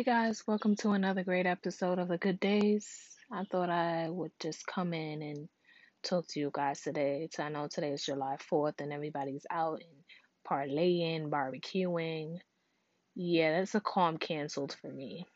Hey 0.00 0.04
guys, 0.04 0.42
welcome 0.46 0.76
to 0.76 0.92
another 0.92 1.22
great 1.22 1.44
episode 1.44 1.98
of 1.98 2.08
The 2.08 2.16
Good 2.16 2.40
Days. 2.40 2.88
I 3.30 3.44
thought 3.44 3.68
I 3.68 4.08
would 4.08 4.30
just 4.40 4.66
come 4.66 4.94
in 4.94 5.20
and 5.20 5.46
talk 6.02 6.26
to 6.28 6.40
you 6.40 6.50
guys 6.50 6.80
today. 6.80 7.28
I 7.38 7.50
know 7.50 7.68
today 7.70 7.90
is 7.90 8.06
July 8.06 8.38
4th 8.50 8.80
and 8.80 8.94
everybody's 8.94 9.44
out 9.50 9.82
and 9.82 9.92
parlaying, 10.48 11.28
barbecuing. 11.28 12.38
Yeah, 13.14 13.58
that's 13.58 13.74
a 13.74 13.80
calm 13.82 14.16
canceled 14.16 14.74
for 14.80 14.90
me. 14.90 15.26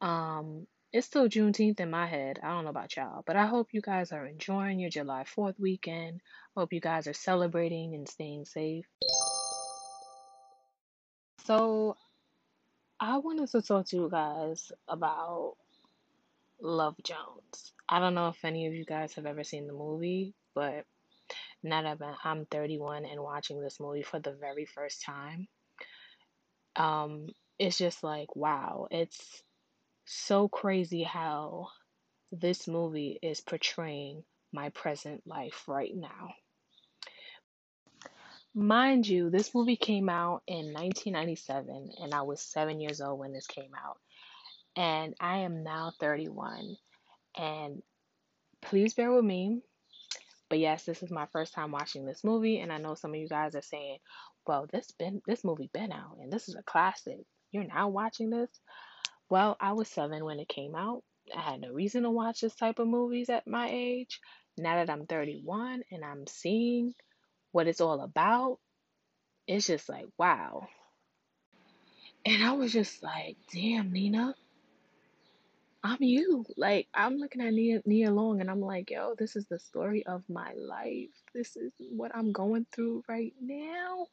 Um, 0.00 0.68
it's 0.92 1.08
still 1.08 1.28
Juneteenth 1.28 1.80
in 1.80 1.90
my 1.90 2.06
head. 2.06 2.38
I 2.44 2.50
don't 2.50 2.62
know 2.62 2.70
about 2.70 2.94
y'all, 2.94 3.24
but 3.26 3.34
I 3.34 3.46
hope 3.46 3.70
you 3.72 3.80
guys 3.80 4.12
are 4.12 4.24
enjoying 4.24 4.78
your 4.78 4.90
July 4.90 5.24
4th 5.24 5.58
weekend. 5.58 6.20
Hope 6.56 6.72
you 6.72 6.80
guys 6.80 7.08
are 7.08 7.12
celebrating 7.12 7.96
and 7.96 8.08
staying 8.08 8.44
safe. 8.44 8.86
So, 11.44 11.96
I 13.00 13.18
wanted 13.18 13.48
to 13.50 13.62
talk 13.62 13.86
to 13.88 13.96
you 13.96 14.08
guys 14.10 14.70
about 14.88 15.56
Love 16.60 16.96
Jones. 17.02 17.72
I 17.88 17.98
don't 17.98 18.14
know 18.14 18.28
if 18.28 18.44
any 18.44 18.66
of 18.66 18.74
you 18.74 18.84
guys 18.84 19.14
have 19.14 19.26
ever 19.26 19.42
seen 19.44 19.66
the 19.66 19.72
movie, 19.72 20.34
but 20.54 20.84
now 21.62 21.82
that 21.82 21.98
I'm 22.24 22.46
31 22.46 23.04
and 23.04 23.20
watching 23.20 23.60
this 23.60 23.80
movie 23.80 24.02
for 24.02 24.20
the 24.20 24.32
very 24.32 24.64
first 24.64 25.02
time, 25.02 25.48
um, 26.76 27.28
it's 27.58 27.78
just 27.78 28.04
like, 28.04 28.34
wow, 28.36 28.86
it's 28.90 29.42
so 30.04 30.48
crazy 30.48 31.02
how 31.02 31.68
this 32.30 32.68
movie 32.68 33.18
is 33.22 33.40
portraying 33.40 34.22
my 34.52 34.68
present 34.70 35.22
life 35.26 35.64
right 35.66 35.94
now. 35.94 36.34
Mind 38.56 39.04
you, 39.04 39.30
this 39.30 39.52
movie 39.52 39.74
came 39.74 40.08
out 40.08 40.44
in 40.46 40.72
1997, 40.72 41.90
and 42.00 42.14
I 42.14 42.22
was 42.22 42.40
seven 42.40 42.80
years 42.80 43.00
old 43.00 43.18
when 43.18 43.32
this 43.32 43.48
came 43.48 43.72
out. 43.74 43.98
And 44.76 45.14
I 45.18 45.38
am 45.38 45.64
now 45.64 45.92
31. 45.98 46.76
And 47.36 47.82
please 48.62 48.94
bear 48.94 49.10
with 49.12 49.24
me. 49.24 49.60
But 50.48 50.60
yes, 50.60 50.84
this 50.84 51.02
is 51.02 51.10
my 51.10 51.26
first 51.32 51.52
time 51.52 51.72
watching 51.72 52.06
this 52.06 52.22
movie, 52.22 52.60
and 52.60 52.72
I 52.72 52.78
know 52.78 52.94
some 52.94 53.12
of 53.12 53.16
you 53.16 53.28
guys 53.28 53.56
are 53.56 53.62
saying, 53.62 53.98
"Well, 54.46 54.68
this 54.70 54.92
been 54.92 55.20
this 55.26 55.42
movie 55.42 55.70
been 55.72 55.90
out, 55.90 56.18
and 56.20 56.32
this 56.32 56.48
is 56.48 56.54
a 56.54 56.62
classic. 56.62 57.26
You're 57.50 57.64
now 57.64 57.88
watching 57.88 58.30
this." 58.30 58.50
Well, 59.28 59.56
I 59.58 59.72
was 59.72 59.88
seven 59.88 60.24
when 60.24 60.38
it 60.38 60.48
came 60.48 60.76
out. 60.76 61.02
I 61.34 61.40
had 61.40 61.60
no 61.60 61.72
reason 61.72 62.04
to 62.04 62.10
watch 62.10 62.40
this 62.42 62.54
type 62.54 62.78
of 62.78 62.86
movies 62.86 63.30
at 63.30 63.48
my 63.48 63.68
age. 63.68 64.20
Now 64.56 64.76
that 64.76 64.90
I'm 64.90 65.06
31 65.06 65.82
and 65.90 66.04
I'm 66.04 66.26
seeing 66.28 66.94
what 67.54 67.68
it's 67.68 67.80
all 67.80 68.00
about, 68.00 68.58
it's 69.46 69.68
just 69.68 69.88
like, 69.88 70.06
wow. 70.18 70.66
And 72.26 72.42
I 72.42 72.52
was 72.52 72.72
just 72.72 73.00
like, 73.02 73.36
damn, 73.52 73.92
Nina, 73.92 74.34
I'm 75.84 75.98
you. 76.00 76.44
Like, 76.56 76.88
I'm 76.92 77.16
looking 77.16 77.42
at 77.42 77.52
Nia, 77.52 77.80
Nia 77.86 78.10
Long 78.10 78.40
and 78.40 78.50
I'm 78.50 78.60
like, 78.60 78.90
yo, 78.90 79.14
this 79.16 79.36
is 79.36 79.46
the 79.46 79.60
story 79.60 80.04
of 80.04 80.24
my 80.28 80.52
life. 80.54 81.10
This 81.32 81.56
is 81.56 81.72
what 81.78 82.10
I'm 82.12 82.32
going 82.32 82.66
through 82.74 83.04
right 83.08 83.34
now. 83.40 84.08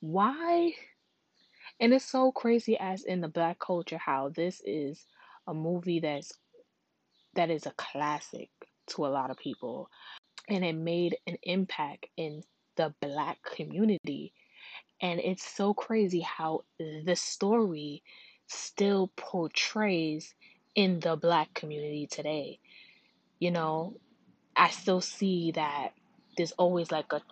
Why? 0.00 0.74
And 1.80 1.92
it's 1.92 2.04
so 2.04 2.30
crazy 2.30 2.78
as 2.78 3.02
in 3.02 3.20
the 3.20 3.28
black 3.28 3.58
culture 3.58 3.98
how 3.98 4.28
this 4.28 4.62
is 4.64 5.04
a 5.48 5.54
movie 5.54 6.00
that's 6.00 6.32
that 7.34 7.50
is 7.50 7.66
a 7.66 7.72
classic 7.72 8.48
to 8.88 9.06
a 9.06 9.08
lot 9.08 9.30
of 9.30 9.38
people 9.38 9.90
and 10.48 10.64
it 10.64 10.74
made 10.74 11.16
an 11.26 11.36
impact 11.42 12.06
in 12.16 12.42
the 12.76 12.94
black 13.00 13.38
community. 13.56 14.32
And 15.00 15.20
it's 15.20 15.46
so 15.46 15.74
crazy 15.74 16.20
how 16.20 16.64
the 16.78 17.16
story 17.16 18.02
still 18.46 19.10
portrays 19.16 20.34
in 20.74 21.00
the 21.00 21.16
black 21.16 21.52
community 21.54 22.06
today. 22.06 22.58
You 23.38 23.50
know, 23.50 23.94
I 24.56 24.70
still 24.70 25.00
see 25.00 25.52
that 25.52 25.90
there's 26.36 26.52
always 26.52 26.90
like 26.90 27.12
a 27.12 27.22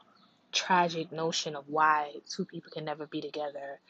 tragic 0.52 1.12
notion 1.12 1.56
of 1.56 1.64
why 1.68 2.12
two 2.28 2.44
people 2.44 2.70
can 2.72 2.84
never 2.84 3.06
be 3.06 3.20
together 3.20 3.80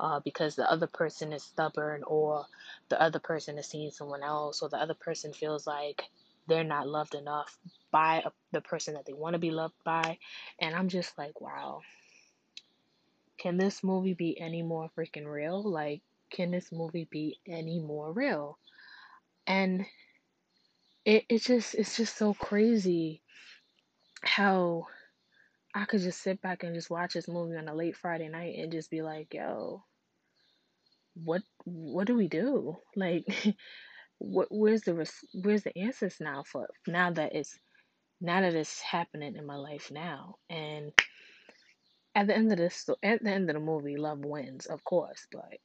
uh, 0.00 0.20
because 0.20 0.56
the 0.56 0.70
other 0.70 0.86
person 0.86 1.32
is 1.32 1.42
stubborn 1.42 2.02
or 2.04 2.46
the 2.88 3.00
other 3.00 3.18
person 3.18 3.58
is 3.58 3.66
seeing 3.66 3.90
someone 3.90 4.22
else 4.22 4.62
or 4.62 4.68
the 4.68 4.76
other 4.76 4.94
person 4.94 5.32
feels 5.32 5.66
like 5.66 6.04
they're 6.50 6.64
not 6.64 6.88
loved 6.88 7.14
enough 7.14 7.56
by 7.90 8.22
a, 8.24 8.30
the 8.52 8.60
person 8.60 8.94
that 8.94 9.06
they 9.06 9.12
want 9.12 9.34
to 9.34 9.38
be 9.38 9.50
loved 9.50 9.74
by. 9.84 10.18
And 10.60 10.74
I'm 10.74 10.88
just 10.88 11.16
like, 11.16 11.40
wow. 11.40 11.80
Can 13.38 13.56
this 13.56 13.82
movie 13.82 14.14
be 14.14 14.38
any 14.38 14.62
more 14.62 14.90
freaking 14.96 15.26
real? 15.26 15.62
Like, 15.62 16.02
can 16.30 16.50
this 16.50 16.70
movie 16.70 17.08
be 17.10 17.38
any 17.46 17.80
more 17.80 18.12
real? 18.12 18.58
And 19.46 19.86
it 21.04 21.24
it's 21.28 21.46
just 21.46 21.74
it's 21.74 21.96
just 21.96 22.16
so 22.16 22.34
crazy 22.34 23.22
how 24.22 24.86
I 25.74 25.84
could 25.86 26.00
just 26.00 26.20
sit 26.20 26.42
back 26.42 26.62
and 26.62 26.74
just 26.74 26.90
watch 26.90 27.14
this 27.14 27.28
movie 27.28 27.56
on 27.56 27.68
a 27.68 27.74
late 27.74 27.96
Friday 27.96 28.28
night 28.28 28.56
and 28.58 28.72
just 28.72 28.90
be 28.90 29.02
like, 29.02 29.32
yo, 29.32 29.84
what 31.14 31.42
what 31.64 32.06
do 32.06 32.14
we 32.16 32.28
do? 32.28 32.76
Like 32.96 33.24
where's 34.20 34.82
the 34.82 34.94
res- 34.94 35.24
where's 35.42 35.62
the 35.64 35.76
answers 35.78 36.20
now 36.20 36.42
for 36.44 36.68
now 36.86 37.10
that 37.10 37.34
it's 37.34 37.58
now 38.20 38.40
that 38.42 38.54
it's 38.54 38.80
happening 38.80 39.36
in 39.36 39.46
my 39.46 39.56
life 39.56 39.90
now? 39.90 40.36
And 40.48 40.92
at 42.14 42.26
the 42.26 42.36
end 42.36 42.52
of 42.52 42.58
this 42.58 42.88
at 43.02 43.22
the 43.22 43.30
end 43.30 43.48
of 43.48 43.54
the 43.54 43.60
movie 43.60 43.96
love 43.96 44.24
wins 44.24 44.66
of 44.66 44.82
course 44.84 45.26
but 45.32 45.58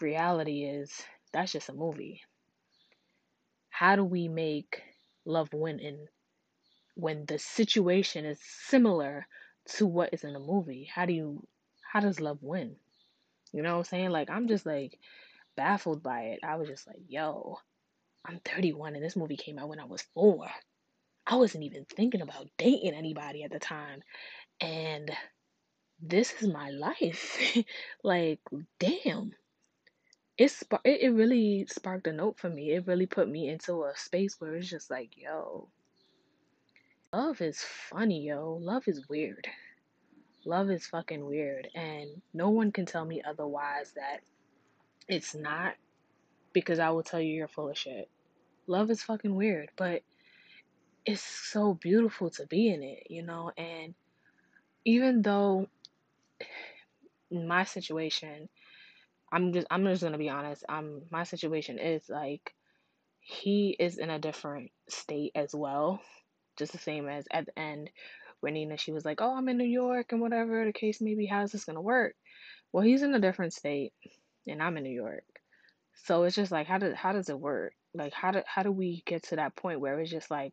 reality 0.00 0.64
is 0.64 0.92
that's 1.32 1.52
just 1.52 1.68
a 1.68 1.72
movie. 1.72 2.22
How 3.70 3.96
do 3.96 4.04
we 4.04 4.28
make 4.28 4.82
love 5.24 5.52
win 5.52 5.80
in 5.80 6.06
when 6.94 7.26
the 7.26 7.38
situation 7.38 8.24
is 8.24 8.40
similar 8.42 9.26
to 9.76 9.86
what 9.86 10.14
is 10.14 10.24
in 10.24 10.32
the 10.32 10.40
movie? 10.40 10.88
How 10.92 11.06
do 11.06 11.12
you 11.12 11.46
how 11.92 12.00
does 12.00 12.20
love 12.20 12.38
win? 12.42 12.76
You 13.52 13.62
know 13.62 13.72
what 13.72 13.78
i'm 13.78 13.84
saying? 13.84 14.10
Like 14.10 14.30
i'm 14.30 14.48
just 14.48 14.66
like 14.66 14.98
baffled 15.56 16.02
by 16.02 16.22
it. 16.22 16.40
I 16.42 16.56
was 16.56 16.68
just 16.68 16.86
like 16.86 17.00
yo 17.08 17.58
I'm 18.26 18.40
31 18.44 18.94
and 18.94 19.04
this 19.04 19.16
movie 19.16 19.36
came 19.36 19.58
out 19.58 19.68
when 19.68 19.80
I 19.80 19.84
was 19.84 20.02
four. 20.14 20.48
I 21.26 21.36
wasn't 21.36 21.64
even 21.64 21.84
thinking 21.84 22.20
about 22.20 22.48
dating 22.58 22.94
anybody 22.94 23.44
at 23.44 23.52
the 23.52 23.58
time. 23.58 24.02
And 24.60 25.10
this 26.00 26.34
is 26.40 26.48
my 26.48 26.70
life. 26.70 27.56
like, 28.02 28.40
damn. 28.78 29.32
It, 30.38 30.52
it, 30.84 31.00
it 31.02 31.14
really 31.14 31.66
sparked 31.68 32.06
a 32.06 32.12
note 32.12 32.38
for 32.38 32.50
me. 32.50 32.72
It 32.72 32.86
really 32.86 33.06
put 33.06 33.28
me 33.28 33.48
into 33.48 33.84
a 33.84 33.92
space 33.96 34.36
where 34.38 34.54
it's 34.54 34.68
just 34.68 34.90
like, 34.90 35.10
yo, 35.16 35.68
love 37.12 37.40
is 37.40 37.60
funny, 37.60 38.26
yo. 38.26 38.58
Love 38.60 38.84
is 38.86 39.08
weird. 39.08 39.46
Love 40.44 40.70
is 40.70 40.86
fucking 40.86 41.24
weird. 41.24 41.68
And 41.74 42.22
no 42.34 42.50
one 42.50 42.72
can 42.72 42.86
tell 42.86 43.04
me 43.04 43.22
otherwise 43.26 43.92
that 43.96 44.20
it's 45.08 45.34
not 45.34 45.74
because 46.52 46.78
I 46.78 46.90
will 46.90 47.02
tell 47.02 47.20
you 47.20 47.32
you're 47.34 47.48
full 47.48 47.70
of 47.70 47.78
shit. 47.78 48.08
Love 48.66 48.90
is 48.90 49.02
fucking 49.02 49.34
weird, 49.34 49.70
but 49.76 50.02
it's 51.04 51.22
so 51.22 51.74
beautiful 51.74 52.30
to 52.30 52.46
be 52.46 52.68
in 52.68 52.82
it, 52.82 53.06
you 53.08 53.22
know? 53.22 53.52
And 53.56 53.94
even 54.84 55.22
though 55.22 55.68
my 57.30 57.64
situation, 57.64 58.48
I'm 59.32 59.52
just 59.52 59.66
I'm 59.70 59.84
just 59.84 60.02
gonna 60.02 60.18
be 60.18 60.30
honest, 60.30 60.64
um 60.68 61.02
my 61.10 61.24
situation 61.24 61.78
is 61.78 62.08
like 62.08 62.54
he 63.20 63.76
is 63.78 63.98
in 63.98 64.10
a 64.10 64.18
different 64.18 64.70
state 64.88 65.32
as 65.34 65.54
well. 65.54 66.00
Just 66.58 66.72
the 66.72 66.78
same 66.78 67.08
as 67.08 67.26
at 67.32 67.46
the 67.46 67.58
end 67.58 67.90
where 68.40 68.52
Nina 68.52 68.76
she 68.76 68.92
was 68.92 69.04
like, 69.04 69.20
Oh, 69.20 69.36
I'm 69.36 69.48
in 69.48 69.58
New 69.58 69.64
York 69.64 70.12
and 70.12 70.20
whatever 70.20 70.64
the 70.64 70.72
case 70.72 71.00
may 71.00 71.14
be, 71.14 71.26
how's 71.26 71.52
this 71.52 71.64
gonna 71.64 71.80
work? 71.80 72.14
Well 72.72 72.84
he's 72.84 73.02
in 73.02 73.14
a 73.14 73.20
different 73.20 73.52
state 73.52 73.92
and 74.46 74.62
I'm 74.62 74.76
in 74.76 74.84
New 74.84 74.90
York. 74.90 75.24
So 76.04 76.24
it's 76.24 76.36
just 76.36 76.52
like 76.52 76.66
how 76.66 76.78
does 76.78 76.94
how 76.94 77.12
does 77.12 77.28
it 77.28 77.38
work? 77.38 77.74
Like 77.96 78.12
how 78.12 78.30
do 78.32 78.42
how 78.46 78.62
do 78.62 78.72
we 78.72 79.02
get 79.06 79.24
to 79.24 79.36
that 79.36 79.56
point 79.56 79.80
where 79.80 79.98
it's 80.00 80.10
just 80.10 80.30
like 80.30 80.52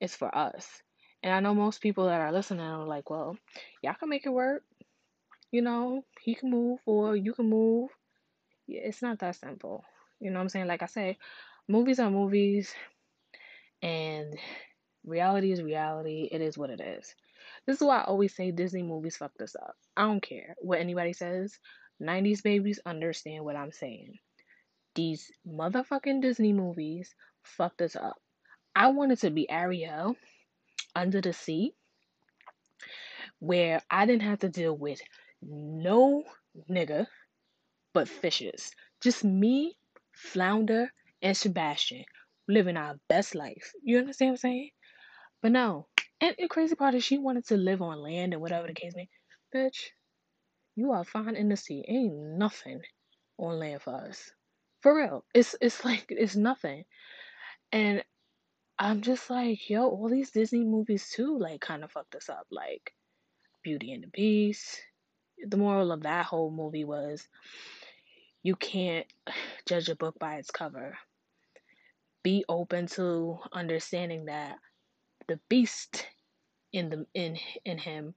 it's 0.00 0.16
for 0.16 0.34
us? 0.34 0.66
And 1.22 1.34
I 1.34 1.40
know 1.40 1.54
most 1.54 1.80
people 1.80 2.06
that 2.06 2.20
are 2.20 2.32
listening 2.32 2.64
are 2.64 2.86
like, 2.86 3.10
well, 3.10 3.36
y'all 3.82 3.94
can 3.98 4.08
make 4.08 4.24
it 4.26 4.30
work. 4.32 4.62
You 5.52 5.62
know, 5.62 6.04
he 6.22 6.34
can 6.34 6.50
move 6.50 6.80
or 6.86 7.16
you 7.16 7.34
can 7.34 7.50
move. 7.50 7.90
It's 8.68 9.02
not 9.02 9.18
that 9.18 9.36
simple. 9.36 9.84
You 10.20 10.30
know 10.30 10.38
what 10.38 10.44
I'm 10.44 10.48
saying? 10.48 10.66
Like 10.66 10.82
I 10.82 10.86
say, 10.86 11.18
movies 11.68 11.98
are 11.98 12.10
movies 12.10 12.72
and 13.82 14.34
reality 15.04 15.52
is 15.52 15.62
reality. 15.62 16.28
It 16.30 16.40
is 16.40 16.56
what 16.56 16.70
it 16.70 16.80
is. 16.80 17.14
This 17.66 17.76
is 17.76 17.82
why 17.82 18.00
I 18.00 18.04
always 18.04 18.34
say 18.34 18.50
Disney 18.50 18.82
movies 18.82 19.16
fucked 19.16 19.40
us 19.40 19.56
up. 19.56 19.74
I 19.96 20.02
don't 20.02 20.22
care 20.22 20.54
what 20.58 20.80
anybody 20.80 21.12
says. 21.12 21.58
90s 22.00 22.42
babies 22.42 22.80
understand 22.86 23.44
what 23.44 23.56
I'm 23.56 23.72
saying. 23.72 24.18
These 25.00 25.32
motherfucking 25.48 26.20
Disney 26.20 26.52
movies 26.52 27.14
fucked 27.42 27.80
us 27.80 27.96
up. 27.96 28.20
I 28.76 28.88
wanted 28.88 29.18
to 29.20 29.30
be 29.30 29.48
Ariel 29.48 30.14
under 30.94 31.22
the 31.22 31.32
sea 31.32 31.72
where 33.38 33.80
I 33.90 34.04
didn't 34.04 34.24
have 34.24 34.40
to 34.40 34.50
deal 34.50 34.76
with 34.76 35.00
no 35.40 36.24
nigga 36.68 37.06
but 37.94 38.10
fishes. 38.10 38.72
Just 39.00 39.24
me, 39.24 39.78
Flounder, 40.12 40.92
and 41.22 41.34
Sebastian 41.34 42.04
living 42.46 42.76
our 42.76 42.96
best 43.08 43.34
life. 43.34 43.72
You 43.82 44.00
understand 44.00 44.32
what 44.32 44.32
I'm 44.32 44.36
saying? 44.36 44.70
But 45.40 45.52
no. 45.52 45.86
And 46.20 46.34
the 46.38 46.46
crazy 46.46 46.74
part 46.74 46.94
is 46.94 47.04
she 47.04 47.16
wanted 47.16 47.46
to 47.46 47.56
live 47.56 47.80
on 47.80 48.02
land 48.02 48.34
and 48.34 48.42
whatever 48.42 48.66
the 48.66 48.74
case 48.74 48.92
may. 48.94 49.08
Bitch, 49.54 49.78
you 50.76 50.92
are 50.92 51.04
fine 51.04 51.36
in 51.36 51.48
the 51.48 51.56
sea. 51.56 51.86
Ain't 51.88 52.12
nothing 52.36 52.82
on 53.38 53.58
land 53.58 53.80
for 53.80 53.94
us. 53.94 54.30
For 54.80 54.96
real. 54.96 55.24
It's 55.34 55.54
it's 55.60 55.84
like 55.84 56.06
it's 56.08 56.36
nothing. 56.36 56.84
And 57.72 58.02
I'm 58.78 59.02
just 59.02 59.28
like, 59.28 59.68
yo, 59.68 59.88
all 59.88 60.08
these 60.08 60.30
Disney 60.30 60.64
movies 60.64 61.10
too, 61.10 61.38
like 61.38 61.60
kind 61.60 61.84
of 61.84 61.92
fucked 61.92 62.14
us 62.14 62.28
up. 62.28 62.46
Like 62.50 62.92
Beauty 63.62 63.92
and 63.92 64.02
the 64.02 64.08
Beast. 64.08 64.80
The 65.46 65.56
moral 65.56 65.92
of 65.92 66.02
that 66.02 66.26
whole 66.26 66.50
movie 66.50 66.84
was 66.84 67.26
you 68.42 68.56
can't 68.56 69.06
judge 69.66 69.88
a 69.88 69.96
book 69.96 70.18
by 70.18 70.36
its 70.36 70.50
cover. 70.50 70.96
Be 72.22 72.44
open 72.48 72.86
to 72.88 73.38
understanding 73.52 74.26
that 74.26 74.58
the 75.28 75.40
beast 75.48 76.06
in 76.72 76.90
the 76.90 77.06
in 77.14 77.38
in 77.64 77.78
him 77.78 78.14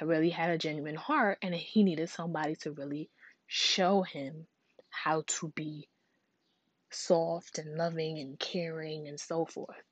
really 0.00 0.30
had 0.30 0.50
a 0.50 0.58
genuine 0.58 0.94
heart 0.94 1.38
and 1.42 1.54
he 1.54 1.82
needed 1.82 2.08
somebody 2.08 2.56
to 2.56 2.72
really 2.72 3.10
show 3.46 4.02
him 4.02 4.46
how 4.92 5.24
to 5.26 5.52
be 5.56 5.88
soft 6.90 7.58
and 7.58 7.76
loving 7.76 8.18
and 8.18 8.38
caring 8.38 9.08
and 9.08 9.18
so 9.18 9.44
forth. 9.44 9.82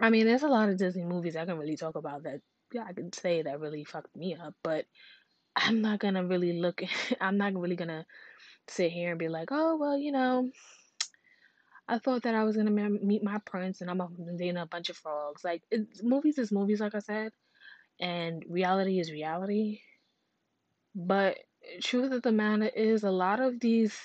I 0.00 0.10
mean, 0.10 0.26
there's 0.26 0.42
a 0.42 0.48
lot 0.48 0.68
of 0.68 0.78
Disney 0.78 1.04
movies 1.04 1.36
I 1.36 1.44
can 1.44 1.58
really 1.58 1.76
talk 1.76 1.94
about 1.94 2.24
that 2.24 2.40
yeah, 2.72 2.84
I 2.88 2.92
can 2.92 3.12
say 3.12 3.42
that 3.42 3.60
really 3.60 3.84
fucked 3.84 4.16
me 4.16 4.34
up, 4.34 4.54
but 4.64 4.86
I'm 5.54 5.80
not 5.80 6.00
gonna 6.00 6.26
really 6.26 6.54
look 6.60 6.82
I'm 7.20 7.38
not 7.38 7.54
really 7.54 7.76
gonna 7.76 8.04
sit 8.68 8.90
here 8.90 9.10
and 9.10 9.18
be 9.18 9.28
like, 9.28 9.48
oh 9.52 9.76
well, 9.76 9.96
you 9.96 10.10
know, 10.10 10.50
I 11.86 11.98
thought 11.98 12.22
that 12.22 12.34
I 12.34 12.44
was 12.44 12.56
gonna 12.56 12.70
meet 12.70 13.22
my 13.22 13.38
prince 13.44 13.80
and 13.80 13.90
I'm 13.90 14.00
dating 14.36 14.56
a 14.56 14.66
bunch 14.66 14.88
of 14.90 14.96
frogs. 14.96 15.44
Like, 15.44 15.62
movies 16.02 16.38
is 16.38 16.50
movies, 16.50 16.80
like 16.80 16.94
I 16.94 17.00
said, 17.00 17.32
and 18.00 18.42
reality 18.48 18.98
is 18.98 19.12
reality. 19.12 19.80
But 20.94 21.38
truth 21.82 22.12
of 22.12 22.22
the 22.22 22.32
matter 22.32 22.66
is, 22.68 23.04
a 23.04 23.10
lot 23.10 23.40
of 23.40 23.60
these 23.60 23.96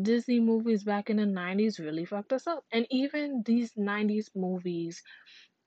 Disney 0.00 0.40
movies 0.40 0.84
back 0.84 1.10
in 1.10 1.16
the 1.16 1.24
90s 1.26 1.78
really 1.78 2.04
fucked 2.04 2.32
us 2.32 2.46
up. 2.46 2.64
And 2.72 2.86
even 2.90 3.42
these 3.44 3.72
90s 3.76 4.30
movies 4.34 5.02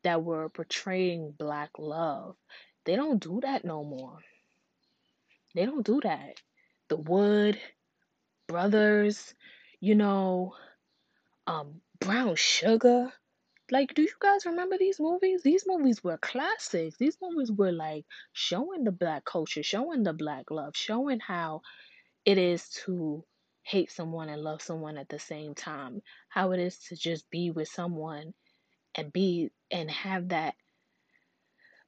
that 0.03 0.23
were 0.23 0.49
portraying 0.49 1.33
black 1.37 1.71
love, 1.77 2.35
they 2.85 2.95
don't 2.95 3.21
do 3.21 3.39
that 3.41 3.65
no 3.65 3.83
more. 3.83 4.19
They 5.55 5.65
don't 5.65 5.85
do 5.85 6.01
that. 6.03 6.41
The 6.89 6.97
Wood, 6.97 7.59
Brothers, 8.47 9.33
you 9.79 9.95
know, 9.95 10.55
um, 11.47 11.81
Brown 11.99 12.35
Sugar. 12.35 13.11
Like, 13.71 13.93
do 13.93 14.01
you 14.03 14.13
guys 14.19 14.45
remember 14.45 14.77
these 14.77 14.99
movies? 14.99 15.43
These 15.43 15.65
movies 15.67 16.03
were 16.03 16.17
classics. 16.17 16.97
These 16.97 17.17
movies 17.21 17.51
were 17.51 17.71
like 17.73 18.05
showing 18.31 18.83
the 18.85 18.91
black 18.91 19.25
culture, 19.25 19.63
showing 19.63 20.03
the 20.03 20.13
black 20.13 20.49
love, 20.51 20.75
showing 20.75 21.19
how 21.19 21.61
it 22.25 22.37
is 22.37 22.69
to 22.85 23.25
hate 23.63 23.91
someone 23.91 24.29
and 24.29 24.41
love 24.41 24.61
someone 24.61 24.97
at 24.97 25.09
the 25.09 25.19
same 25.19 25.55
time. 25.55 26.01
How 26.29 26.51
it 26.51 26.59
is 26.59 26.79
to 26.89 26.95
just 26.95 27.29
be 27.29 27.51
with 27.51 27.67
someone 27.69 28.33
and 28.95 29.11
be 29.13 29.51
and 29.71 29.89
have 29.91 30.29
that 30.29 30.55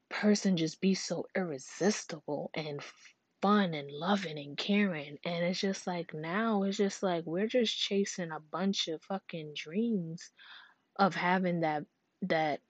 person 0.09 0.57
just 0.57 0.81
be 0.81 0.93
so 0.95 1.25
irresistible 1.35 2.49
and 2.55 2.81
fun 3.41 3.73
and 3.73 3.91
loving 3.91 4.37
and 4.39 4.57
caring. 4.57 5.17
And 5.23 5.45
it's 5.45 5.59
just 5.59 5.85
like 5.87 6.13
now 6.13 6.63
it's 6.63 6.77
just 6.77 7.03
like 7.03 7.25
we're 7.25 7.47
just 7.47 7.77
chasing 7.77 8.31
a 8.31 8.39
bunch 8.39 8.87
of 8.87 9.01
fucking 9.03 9.53
dreams 9.55 10.31
of 10.97 11.15
having 11.15 11.61
that 11.61 11.85
that 12.23 12.61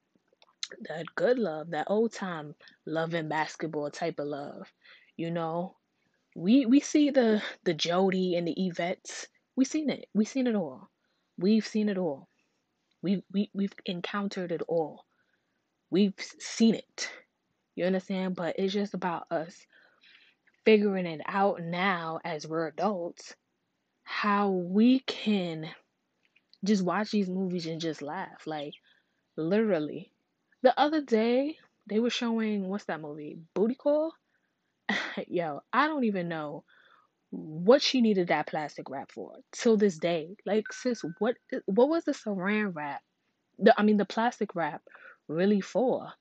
that 0.90 1.06
good 1.16 1.38
love, 1.40 1.72
that 1.72 1.88
old 1.90 2.12
time 2.12 2.56
love 2.86 3.14
and 3.14 3.30
basketball 3.30 3.90
type 3.92 4.20
of 4.20 4.28
love. 4.28 4.72
You 5.18 5.32
know, 5.32 5.76
we 6.36 6.66
we 6.66 6.80
see 6.80 7.10
the 7.10 7.42
the 7.64 7.74
Jody 7.74 8.36
and 8.36 8.48
the 8.48 8.56
Yvettes. 8.56 9.28
We 9.56 9.66
seen 9.66 9.90
it. 9.90 10.08
We 10.14 10.26
seen 10.26 10.48
it 10.48 10.56
all. 10.56 10.90
We've 11.38 11.66
seen 11.66 11.90
it 11.90 11.98
all. 11.98 12.28
We 13.02 13.24
we 13.32 13.50
we've 13.54 13.74
encountered 13.86 14.52
it 14.52 14.62
all. 14.68 15.06
We've 15.90 16.14
seen 16.40 16.76
it. 16.76 17.10
You 17.76 17.86
understand? 17.86 18.36
But 18.36 18.56
it's 18.58 18.74
just 18.74 18.94
about 18.94 19.28
us 19.32 19.66
figuring 20.66 21.06
it 21.06 21.22
out 21.28 21.62
now 21.62 22.20
as 22.26 22.48
we're 22.48 22.68
adults 22.68 23.36
how 24.04 24.50
we 24.50 25.00
can 25.02 25.70
just 26.64 26.84
watch 26.84 27.12
these 27.12 27.30
movies 27.30 27.66
and 27.66 27.82
just 27.82 28.02
laugh. 28.02 28.46
Like 28.46 28.74
literally. 29.38 30.12
The 30.64 30.78
other 30.80 31.02
day 31.02 31.58
they 31.88 32.00
were 32.00 32.10
showing 32.10 32.68
what's 32.68 32.86
that 32.86 33.02
movie? 33.02 33.38
Booty 33.54 33.76
Call? 33.76 34.14
Yo, 35.28 35.62
I 35.72 35.88
don't 35.88 36.06
even 36.06 36.28
know 36.28 36.64
what 37.32 37.82
she 37.82 38.02
needed 38.02 38.30
that 38.30 38.48
plastic 38.48 38.90
wrap 38.90 39.12
for 39.12 39.34
till 39.52 39.78
this 39.78 39.98
day. 39.98 40.36
Like, 40.46 40.72
sis, 40.72 41.04
what 41.20 41.36
what 41.66 41.90
was 41.90 42.06
the 42.06 42.14
saran 42.14 42.74
wrap? 42.74 43.02
The 43.60 43.74
I 43.78 43.84
mean 43.84 43.98
the 43.98 44.06
plastic 44.06 44.56
wrap 44.56 44.82
really 45.28 45.62
for? 45.62 46.12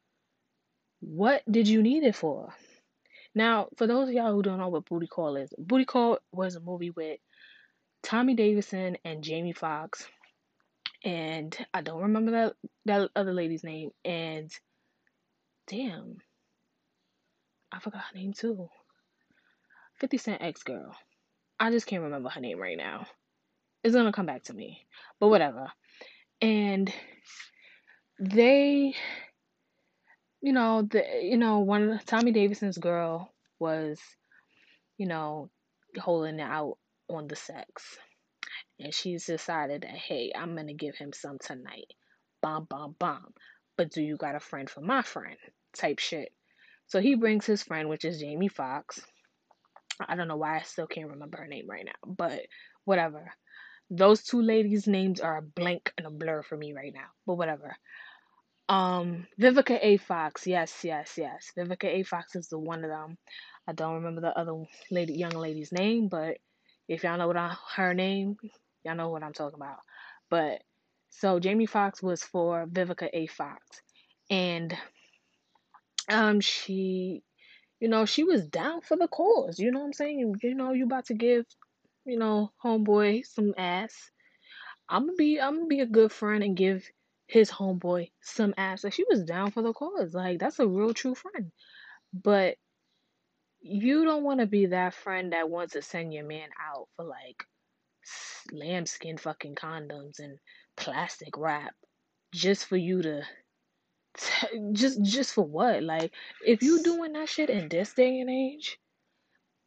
What 1.00 1.42
did 1.50 1.68
you 1.68 1.82
need 1.82 2.02
it 2.02 2.16
for? 2.16 2.54
Now, 3.34 3.68
for 3.76 3.86
those 3.86 4.08
of 4.08 4.14
y'all 4.14 4.32
who 4.32 4.42
don't 4.42 4.58
know 4.58 4.68
what 4.68 4.86
Booty 4.86 5.06
Call 5.06 5.36
is, 5.36 5.52
Booty 5.58 5.84
Call 5.84 6.18
was 6.32 6.54
a 6.54 6.60
movie 6.60 6.90
with 6.90 7.18
Tommy 8.02 8.34
Davidson 8.34 8.96
and 9.04 9.24
Jamie 9.24 9.52
Foxx, 9.52 10.06
and 11.04 11.56
I 11.72 11.82
don't 11.82 12.02
remember 12.02 12.30
that 12.32 12.54
that 12.86 13.10
other 13.14 13.32
lady's 13.32 13.62
name. 13.62 13.90
And 14.04 14.50
damn, 15.68 16.16
I 17.70 17.78
forgot 17.78 18.02
her 18.10 18.18
name 18.18 18.32
too. 18.32 18.68
50 20.00 20.18
Cent 20.18 20.42
ex 20.42 20.62
girl. 20.62 20.96
I 21.60 21.70
just 21.70 21.86
can't 21.86 22.02
remember 22.02 22.30
her 22.30 22.40
name 22.40 22.58
right 22.58 22.76
now. 22.76 23.06
It's 23.84 23.94
gonna 23.94 24.12
come 24.12 24.26
back 24.26 24.44
to 24.44 24.54
me. 24.54 24.86
But 25.20 25.28
whatever. 25.28 25.70
And 26.40 26.92
they 28.18 28.94
you 30.44 30.52
know, 30.52 30.82
the 30.82 31.02
you 31.22 31.38
know, 31.38 31.60
one 31.60 32.00
Tommy 32.04 32.30
Davidson's 32.30 32.76
girl 32.76 33.32
was, 33.58 33.98
you 34.98 35.06
know, 35.06 35.48
holding 35.98 36.38
out 36.40 36.76
on 37.08 37.28
the 37.28 37.36
sex. 37.36 37.96
And 38.80 38.94
she's 38.94 39.26
decided 39.26 39.82
that, 39.82 39.90
hey, 39.90 40.32
I'm 40.34 40.56
gonna 40.56 40.74
give 40.74 40.96
him 40.96 41.12
some 41.12 41.38
tonight. 41.38 41.92
Bomb, 42.42 42.66
bomb, 42.68 42.96
bomb. 42.98 43.32
But 43.76 43.90
do 43.90 44.02
you 44.02 44.16
got 44.16 44.34
a 44.34 44.40
friend 44.40 44.68
for 44.68 44.80
my 44.80 45.02
friend? 45.02 45.36
Type 45.76 45.98
shit. 45.98 46.32
So 46.86 47.00
he 47.00 47.14
brings 47.14 47.46
his 47.46 47.62
friend, 47.62 47.88
which 47.88 48.04
is 48.04 48.20
Jamie 48.20 48.48
Foxx. 48.48 49.00
I 50.06 50.16
don't 50.16 50.28
know 50.28 50.36
why 50.36 50.58
I 50.58 50.62
still 50.62 50.86
can't 50.86 51.10
remember 51.10 51.38
her 51.38 51.46
name 51.46 51.66
right 51.68 51.84
now, 51.84 51.92
but 52.06 52.40
whatever. 52.84 53.32
Those 53.90 54.22
two 54.22 54.42
ladies' 54.42 54.86
names 54.86 55.20
are 55.20 55.38
a 55.38 55.42
blank 55.42 55.92
and 55.96 56.06
a 56.06 56.10
blur 56.10 56.42
for 56.42 56.56
me 56.56 56.72
right 56.72 56.92
now, 56.92 57.06
but 57.26 57.36
whatever. 57.36 57.76
Um, 58.68 59.26
Vivica 59.40 59.78
A. 59.80 59.98
Fox, 59.98 60.46
yes, 60.46 60.80
yes, 60.82 61.14
yes. 61.16 61.52
Vivica 61.56 61.84
A. 61.84 62.02
Fox 62.02 62.34
is 62.34 62.48
the 62.48 62.58
one 62.58 62.82
of 62.82 62.90
them. 62.90 63.18
I 63.68 63.72
don't 63.72 63.96
remember 63.96 64.20
the 64.20 64.38
other 64.38 64.54
lady, 64.90 65.14
young 65.14 65.32
lady's 65.32 65.72
name, 65.72 66.08
but 66.08 66.38
if 66.88 67.04
y'all 67.04 67.18
know 67.18 67.26
what 67.26 67.36
I, 67.36 67.54
her 67.76 67.94
name, 67.94 68.36
y'all 68.84 68.96
know 68.96 69.10
what 69.10 69.22
I'm 69.22 69.32
talking 69.32 69.58
about. 69.58 69.78
But 70.30 70.62
so 71.10 71.38
Jamie 71.38 71.66
Foxx 71.66 72.02
was 72.02 72.22
for 72.22 72.66
Vivica 72.66 73.08
A. 73.12 73.26
Fox, 73.26 73.60
and 74.30 74.76
um, 76.08 76.40
she, 76.40 77.22
you 77.80 77.88
know, 77.88 78.04
she 78.04 78.24
was 78.24 78.46
down 78.46 78.80
for 78.80 78.96
the 78.96 79.08
cause. 79.08 79.58
You 79.58 79.70
know 79.70 79.80
what 79.80 79.86
I'm 79.86 79.92
saying? 79.92 80.34
You 80.42 80.54
know, 80.54 80.72
you 80.72 80.84
about 80.84 81.06
to 81.06 81.14
give, 81.14 81.46
you 82.04 82.18
know, 82.18 82.50
homeboy 82.64 83.26
some 83.26 83.54
ass. 83.56 84.10
I'm 84.88 85.06
gonna 85.06 85.16
be, 85.16 85.40
I'm 85.40 85.56
gonna 85.56 85.66
be 85.66 85.80
a 85.80 85.86
good 85.86 86.12
friend 86.12 86.44
and 86.44 86.56
give 86.56 86.84
his 87.26 87.50
homeboy 87.50 88.10
some 88.22 88.54
ass. 88.56 88.84
Like 88.84 88.92
she 88.92 89.04
was 89.08 89.24
down 89.24 89.50
for 89.50 89.62
the 89.62 89.72
cause. 89.72 90.14
Like 90.14 90.38
that's 90.38 90.58
a 90.58 90.66
real 90.66 90.92
true 90.92 91.14
friend. 91.14 91.50
But 92.12 92.56
you 93.60 94.04
don't 94.04 94.24
want 94.24 94.40
to 94.40 94.46
be 94.46 94.66
that 94.66 94.94
friend 94.94 95.32
that 95.32 95.48
wants 95.48 95.72
to 95.72 95.80
send 95.80 96.12
your 96.12 96.24
man 96.24 96.48
out 96.60 96.88
for 96.96 97.04
like 97.04 97.44
lambskin 98.52 99.18
fucking 99.18 99.54
condoms 99.54 100.18
and 100.18 100.38
plastic 100.76 101.36
wrap 101.36 101.74
just 102.32 102.66
for 102.66 102.76
you 102.76 103.02
to 103.02 103.22
t- 104.18 104.60
just 104.72 105.02
just 105.02 105.34
for 105.34 105.44
what 105.44 105.82
like 105.82 106.12
if 106.44 106.62
you 106.62 106.82
doing 106.82 107.12
that 107.12 107.28
shit 107.28 107.50
in 107.50 107.68
this 107.68 107.94
day 107.94 108.20
and 108.20 108.30
age 108.30 108.78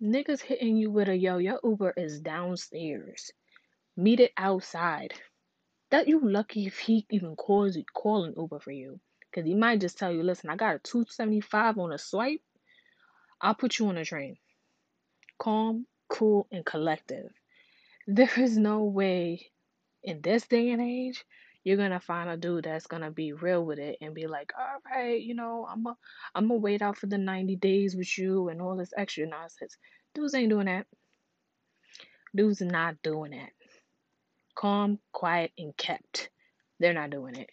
niggas 0.02 0.42
hitting 0.42 0.78
you 0.78 0.92
with 0.92 1.10
a 1.10 1.16
yo 1.16 1.38
your 1.38 1.60
uber 1.64 1.94
is 1.98 2.20
downstairs 2.20 3.32
meet 3.96 4.20
it 4.20 4.32
outside 4.38 5.14
that 5.90 6.08
you 6.08 6.20
lucky 6.22 6.68
if 6.68 6.78
he 6.78 7.06
even 7.10 7.36
calls 7.36 7.76
you 7.76 7.84
call 7.94 8.26
an 8.26 8.34
uber 8.38 8.60
for 8.60 8.72
you 8.72 9.00
because 9.32 9.48
he 9.48 9.56
might 9.56 9.82
just 9.82 9.98
tell 9.98 10.12
you 10.12 10.22
listen 10.22 10.50
i 10.50 10.56
got 10.56 10.76
a 10.76 10.80
275 10.80 11.80
on 11.80 11.94
a 11.94 11.98
swipe 11.98 12.42
I'll 13.40 13.54
put 13.56 13.78
you 13.78 13.88
on 13.88 13.98
a 13.98 14.06
train. 14.06 14.38
Calm, 15.38 15.86
cool, 16.10 16.48
and 16.52 16.66
collective. 16.66 17.32
There 18.08 18.32
is 18.38 18.58
no 18.58 18.84
way 18.84 19.52
in 20.04 20.22
this 20.22 20.48
day 20.48 20.72
and 20.72 20.82
age 20.82 21.26
you're 21.68 21.76
gonna 21.76 22.00
find 22.00 22.30
a 22.30 22.38
dude 22.38 22.64
that's 22.64 22.88
gonna 22.88 23.12
be 23.12 23.34
real 23.34 23.62
with 23.62 23.78
it 23.78 23.98
and 24.00 24.16
be 24.16 24.26
like, 24.26 24.54
all 24.58 24.80
right, 24.90 25.22
you 25.22 25.36
know, 25.36 25.68
I'm 25.70 25.86
a, 25.86 25.98
I'm 26.34 26.48
gonna 26.48 26.62
wait 26.62 26.82
out 26.82 26.96
for 26.98 27.08
the 27.08 27.18
90 27.18 27.58
days 27.58 27.94
with 27.94 28.18
you 28.18 28.48
and 28.48 28.62
all 28.62 28.78
this 28.78 28.94
extra 28.96 29.28
nonsense. 29.28 29.76
Dudes 30.16 30.34
ain't 30.34 30.50
doing 30.50 30.68
that. 30.68 30.88
Dudes 32.34 32.62
not 32.62 32.96
doing 33.04 33.32
that. 33.32 33.50
Calm, 34.56 35.00
quiet, 35.12 35.52
and 35.58 35.76
kept. 35.76 36.30
They're 36.80 36.94
not 36.94 37.10
doing 37.10 37.36
it. 37.36 37.50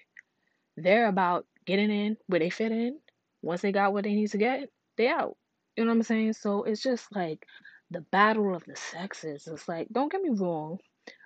They're 0.77 1.09
about 1.09 1.47
getting 1.67 1.91
in 1.91 2.17
where 2.29 2.39
they 2.39 2.51
fit 2.51 2.71
in. 2.71 3.01
Once 3.43 3.63
they 3.63 3.73
got 3.73 3.93
what 3.93 4.05
they 4.05 4.15
need 4.15 4.31
to 4.31 4.39
get, 4.39 4.71
they 4.97 5.09
out. 5.09 5.37
You 5.77 5.85
know 5.85 5.91
what 5.91 5.97
I'm 5.97 6.03
saying? 6.05 6.35
So 6.35 6.63
it's 6.63 6.85
just 6.85 7.13
like 7.13 7.45
the 7.91 8.01
battle 8.01 8.55
of 8.55 8.65
the 8.65 8.77
sexes. 8.77 9.47
It's 9.47 9.69
like, 9.69 9.89
don't 9.93 10.11
get 10.11 10.23
me 10.23 10.31
wrong, 10.31 10.79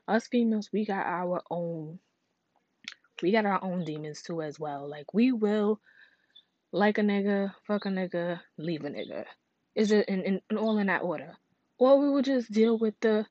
us 0.07 0.27
females, 0.27 0.71
we 0.73 0.85
got 0.85 1.07
our 1.07 1.43
own, 1.51 1.99
we 3.23 3.33
got 3.33 3.47
our 3.47 3.63
own 3.63 3.85
demons 3.85 4.23
too 4.23 4.43
as 4.43 4.59
well. 4.59 4.89
Like 4.89 5.13
we 5.13 5.33
will 5.33 5.81
like 6.73 6.99
a 6.99 7.03
nigga, 7.03 7.53
fuck 7.67 7.87
a 7.87 7.89
nigga, 7.89 8.41
leave 8.57 8.85
a 8.85 8.91
nigga. 8.91 9.25
Is 9.75 9.93
it 9.93 10.09
in, 10.09 10.23
in, 10.23 10.41
in 10.51 10.57
all 10.57 10.79
in 10.79 10.89
that 10.89 11.03
order? 11.03 11.37
Or 11.79 11.99
we 11.99 12.11
will 12.11 12.23
just 12.23 12.51
deal 12.51 12.79
with 12.79 12.95
the 13.01 13.27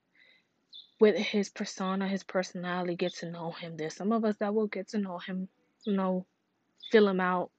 with 0.99 1.15
his 1.15 1.49
persona, 1.49 2.07
his 2.07 2.23
personality, 2.23 2.95
get 2.95 3.13
to 3.15 3.29
know 3.29 3.51
him. 3.51 3.77
There's 3.77 3.95
some 3.95 4.11
of 4.11 4.25
us 4.25 4.35
that 4.39 4.55
will 4.55 4.67
get 4.67 4.89
to 4.89 4.97
know 4.97 5.19
him, 5.19 5.47
you 5.83 5.93
know, 5.93 6.25
fill 6.91 7.07
him 7.07 7.19
out 7.19 7.51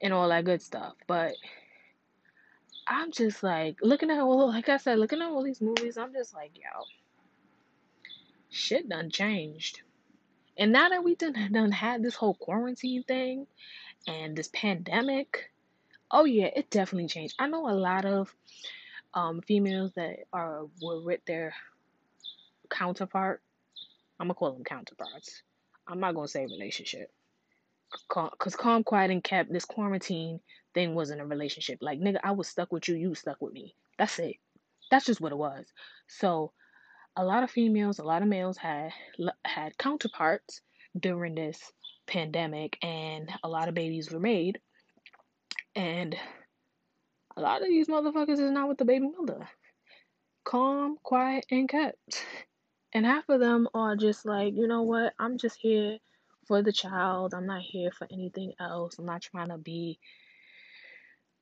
and 0.00 0.12
all 0.12 0.28
that 0.28 0.44
good 0.44 0.60
stuff. 0.60 0.94
But 1.06 1.34
I'm 2.86 3.12
just 3.12 3.42
like 3.42 3.78
looking 3.82 4.10
at 4.10 4.20
all 4.20 4.48
like 4.48 4.68
I 4.68 4.76
said, 4.76 4.98
looking 4.98 5.20
at 5.20 5.28
all 5.28 5.42
these 5.42 5.60
movies, 5.60 5.96
I'm 5.96 6.12
just 6.12 6.34
like, 6.34 6.52
yo, 6.54 6.84
shit 8.50 8.88
done 8.88 9.10
changed. 9.10 9.82
And 10.56 10.72
now 10.72 10.88
that 10.90 11.04
we 11.04 11.14
done 11.14 11.52
done 11.52 11.72
had 11.72 12.02
this 12.02 12.14
whole 12.14 12.34
quarantine 12.34 13.02
thing 13.04 13.46
and 14.06 14.36
this 14.36 14.48
pandemic, 14.52 15.50
oh 16.10 16.24
yeah, 16.24 16.50
it 16.54 16.70
definitely 16.70 17.08
changed. 17.08 17.34
I 17.38 17.46
know 17.48 17.68
a 17.68 17.72
lot 17.72 18.04
of 18.04 18.34
um, 19.14 19.40
females 19.42 19.92
that 19.96 20.20
are 20.32 20.66
were 20.80 21.02
with 21.02 21.24
their 21.26 21.54
counterpart. 22.70 23.42
I'm 24.18 24.26
gonna 24.26 24.34
call 24.34 24.52
them 24.52 24.64
counterparts. 24.64 25.42
I'm 25.86 26.00
not 26.00 26.14
gonna 26.14 26.28
say 26.28 26.44
relationship, 26.46 27.10
cause 28.08 28.56
calm, 28.56 28.84
quiet, 28.84 29.10
and 29.10 29.24
kept. 29.24 29.52
This 29.52 29.64
quarantine 29.64 30.40
thing 30.74 30.94
wasn't 30.94 31.20
a 31.20 31.26
relationship. 31.26 31.78
Like 31.80 32.00
nigga, 32.00 32.18
I 32.22 32.32
was 32.32 32.48
stuck 32.48 32.72
with 32.72 32.88
you. 32.88 32.96
You 32.96 33.14
stuck 33.14 33.40
with 33.40 33.52
me. 33.52 33.74
That's 33.98 34.18
it. 34.18 34.36
That's 34.90 35.06
just 35.06 35.20
what 35.20 35.32
it 35.32 35.38
was. 35.38 35.66
So, 36.08 36.52
a 37.16 37.24
lot 37.24 37.42
of 37.42 37.50
females, 37.50 37.98
a 37.98 38.04
lot 38.04 38.22
of 38.22 38.28
males 38.28 38.56
had 38.56 38.92
had 39.44 39.78
counterparts 39.78 40.60
during 40.98 41.34
this 41.34 41.60
pandemic, 42.06 42.78
and 42.82 43.30
a 43.42 43.48
lot 43.48 43.68
of 43.68 43.74
babies 43.74 44.10
were 44.10 44.20
made. 44.20 44.60
And 45.74 46.14
a 47.36 47.40
lot 47.40 47.62
of 47.62 47.68
these 47.68 47.88
motherfuckers 47.88 48.38
is 48.40 48.50
not 48.50 48.68
with 48.68 48.78
the 48.78 48.84
baby 48.84 49.08
mother. 49.08 49.48
Calm, 50.44 50.98
quiet, 51.02 51.46
and 51.50 51.68
kept. 51.68 52.26
And 52.92 53.06
half 53.06 53.28
of 53.28 53.40
them 53.40 53.68
are 53.72 53.96
just 53.96 54.26
like, 54.26 54.54
you 54.54 54.66
know 54.66 54.82
what? 54.82 55.14
I'm 55.18 55.38
just 55.38 55.56
here 55.58 55.98
for 56.46 56.62
the 56.62 56.72
child. 56.72 57.32
I'm 57.32 57.46
not 57.46 57.62
here 57.62 57.90
for 57.90 58.06
anything 58.12 58.52
else. 58.60 58.98
I'm 58.98 59.06
not 59.06 59.22
trying 59.22 59.48
to 59.48 59.56
be 59.56 59.98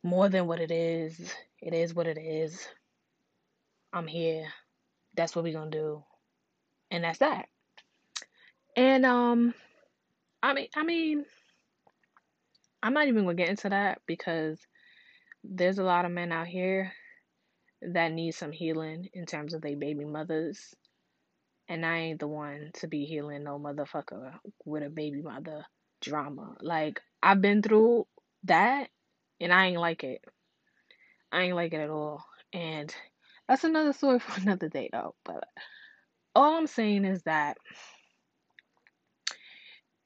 more 0.03 0.29
than 0.29 0.47
what 0.47 0.61
it 0.61 0.71
is. 0.71 1.35
It 1.61 1.75
is 1.75 1.95
what 1.95 2.07
it 2.07 2.19
is. 2.19 2.67
I'm 3.93 4.07
here. 4.07 4.47
That's 5.15 5.35
what 5.35 5.45
we're 5.45 5.59
to 5.71 5.71
do. 5.71 6.05
And 6.91 7.05
that's 7.05 7.19
that. 7.19 7.47
And 8.77 9.05
um 9.05 9.55
I 10.43 10.55
mean 10.55 10.69
I 10.75 10.83
mean 10.85 11.25
I'm 12.83 12.95
not 12.95 13.09
even 13.09 13.27
to 13.27 13.35
get 13.35 13.51
into 13.51 13.69
that 13.69 14.01
because 14.07 14.59
there's 15.45 15.79
a 15.79 15.85
lot 15.85 16.05
of 16.05 16.13
men 16.13 16.33
out 16.33 16.47
here 16.47 16.93
that 17.83 18.13
need 18.13 18.33
some 18.33 18.53
healing 18.53 19.09
in 19.13 19.27
terms 19.27 19.55
of 19.55 19.63
their 19.63 19.77
baby 19.77 20.05
mothers. 20.05 20.75
And 21.69 21.85
I 21.85 21.99
ain't 21.99 22.21
the 22.21 22.29
one 22.29 22.71
to 22.75 22.89
be 22.89 23.05
healing 23.05 23.45
no 23.45 23.59
motherfucker 23.59 24.33
with 24.65 24.83
a 24.83 24.91
baby 24.91 25.23
mother 25.23 25.65
drama. 26.01 26.57
Like, 26.61 27.01
I've 27.23 27.41
been 27.41 27.63
through 27.63 28.07
that 28.45 28.89
and 29.41 29.53
I 29.53 29.67
ain't 29.67 29.81
like 29.81 30.05
it. 30.05 30.23
I 31.33 31.43
ain't 31.43 31.57
like 31.57 31.73
it 31.73 31.81
at 31.81 31.91
all. 31.91 32.25
And 32.53 32.95
that's 33.49 33.65
another 33.65 33.93
story 33.93 34.19
for 34.21 34.41
another 34.41 34.69
day, 34.69 34.91
though. 34.93 35.15
But 35.25 35.45
all 36.35 36.57
I'm 36.57 36.67
saying 36.67 37.05
is 37.05 37.23
that 37.23 37.57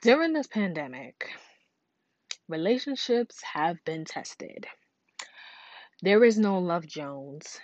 during 0.02 0.32
this 0.32 0.46
pandemic, 0.46 1.30
relationships 2.48 3.40
have 3.42 3.82
been 3.84 4.04
tested. 4.04 4.66
There 6.02 6.24
is 6.24 6.38
no 6.38 6.58
Love 6.58 6.86
Jones 6.86 7.58